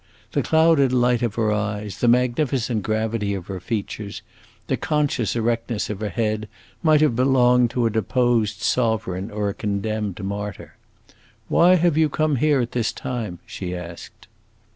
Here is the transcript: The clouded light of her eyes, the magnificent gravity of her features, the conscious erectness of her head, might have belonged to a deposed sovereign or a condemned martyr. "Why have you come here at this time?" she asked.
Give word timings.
The 0.31 0.41
clouded 0.41 0.91
light 0.91 1.21
of 1.21 1.35
her 1.35 1.51
eyes, 1.51 1.99
the 1.99 2.07
magnificent 2.07 2.81
gravity 2.81 3.35
of 3.35 3.45
her 3.45 3.59
features, 3.59 4.23
the 4.65 4.75
conscious 4.75 5.35
erectness 5.35 5.91
of 5.91 5.99
her 5.99 6.09
head, 6.09 6.49
might 6.81 7.01
have 7.01 7.15
belonged 7.15 7.69
to 7.69 7.85
a 7.85 7.91
deposed 7.91 8.61
sovereign 8.63 9.29
or 9.29 9.47
a 9.49 9.53
condemned 9.53 10.23
martyr. 10.25 10.75
"Why 11.49 11.75
have 11.75 11.97
you 11.97 12.09
come 12.09 12.37
here 12.37 12.61
at 12.61 12.71
this 12.71 12.91
time?" 12.91 13.37
she 13.45 13.75
asked. 13.75 14.25